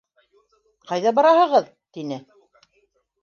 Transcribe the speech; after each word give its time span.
—Ҡайҙа 0.91 1.11
бараһығыҙ?— 1.19 1.69
тине. 1.97 2.17